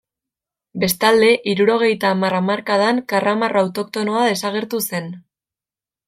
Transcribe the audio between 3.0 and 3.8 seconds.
karramarro